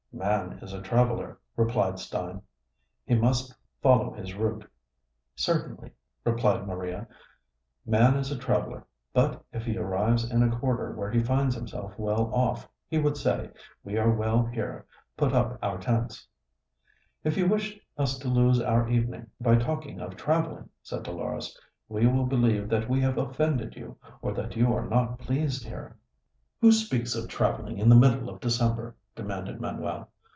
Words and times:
"Man 0.13 0.59
is 0.61 0.71
a 0.73 0.81
traveler," 0.83 1.39
replied 1.55 1.97
Stein; 1.97 2.41
"he 3.05 3.15
must 3.15 3.55
follow 3.81 4.11
his 4.13 4.35
route." 4.35 4.69
"Certainly," 5.35 5.93
replied 6.25 6.67
Maria, 6.67 7.07
"man 7.87 8.15
is 8.17 8.29
a 8.29 8.37
traveler; 8.37 8.85
but 9.13 9.41
if 9.53 9.63
he 9.65 9.77
arrives 9.77 10.29
in 10.29 10.43
a 10.43 10.53
quarter 10.55 10.91
where 10.93 11.09
he 11.09 11.23
finds 11.23 11.55
himself 11.55 11.97
well 11.97 12.29
off, 12.35 12.67
he 12.89 12.97
would 12.99 13.15
say, 13.17 13.49
'We 13.85 13.97
are 13.99 14.11
well 14.11 14.45
here; 14.45 14.85
put 15.17 15.31
up 15.33 15.57
our 15.63 15.77
tents.'" 15.79 16.27
"If 17.23 17.35
you 17.37 17.47
wish 17.47 17.79
us 17.97 18.19
to 18.19 18.27
lose 18.27 18.59
our 18.61 18.89
evening 18.89 19.27
by 19.39 19.55
talking 19.55 20.01
of 20.01 20.17
traveling," 20.17 20.69
said 20.83 21.01
Dolores, 21.03 21.57
"we 21.87 22.05
will 22.05 22.25
believe 22.25 22.67
that 22.69 22.89
we 22.89 22.99
have 22.99 23.17
offended 23.17 23.75
you, 23.77 23.97
or 24.21 24.33
that 24.33 24.55
you 24.57 24.71
are 24.73 24.85
not 24.87 25.17
pleased 25.19 25.65
here." 25.65 25.97
"Who 26.59 26.71
speaks 26.73 27.15
of 27.15 27.27
traveling 27.29 27.77
in 27.79 27.87
the 27.89 27.95
middle 27.95 28.29
of 28.29 28.39
December?" 28.41 28.95
demanded 29.13 29.59
Manuel. 29.59 30.07